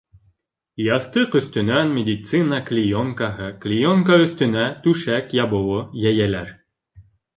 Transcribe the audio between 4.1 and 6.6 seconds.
өҫтөнә түшәк ябыуы йәйәләр.